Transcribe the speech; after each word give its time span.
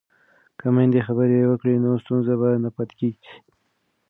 که 0.59 0.67
میندې 0.75 1.01
خبرې 1.07 1.49
وکړي 1.49 1.75
نو 1.83 1.91
ستونزه 2.03 2.33
به 2.41 2.49
نه 2.63 2.69
پاتې 2.75 2.93
کېږي. 2.99 3.21